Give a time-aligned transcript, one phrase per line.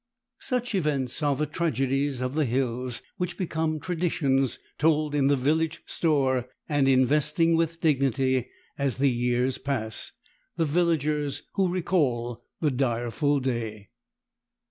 [0.39, 5.83] Such events are the tragedies of the hills, which become traditions told in the village
[5.85, 10.11] store, and investing with dignity, as the years pass,
[10.57, 13.91] the villagers who recall the direful day.